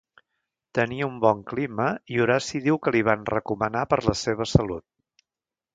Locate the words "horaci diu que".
2.25-2.95